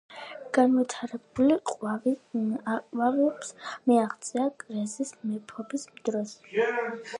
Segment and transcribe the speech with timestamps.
[0.57, 1.53] განსაკუთრებულ
[2.75, 3.53] აყვავებას
[3.91, 6.37] მიაღწია კრეზის მეფობის დროს.